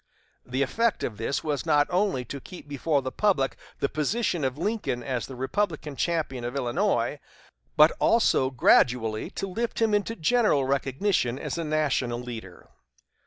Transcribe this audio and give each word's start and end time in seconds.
The 0.43 0.63
effect 0.63 1.03
of 1.03 1.17
this 1.17 1.43
was 1.43 1.63
not 1.63 1.85
only 1.91 2.25
to 2.25 2.41
keep 2.41 2.67
before 2.67 3.03
the 3.03 3.11
public 3.11 3.55
the 3.81 3.87
position 3.87 4.43
of 4.43 4.57
Lincoln 4.57 5.03
as 5.03 5.27
the 5.27 5.35
Republican 5.35 5.95
champion 5.95 6.43
of 6.43 6.55
Illinois, 6.55 7.19
but 7.77 7.91
also 7.99 8.49
gradually 8.49 9.29
to 9.29 9.45
lift 9.45 9.79
him 9.79 9.93
into 9.93 10.15
general 10.15 10.65
recognition 10.65 11.37
as 11.37 11.59
a 11.59 11.63
national 11.63 12.17
leader. 12.19 12.67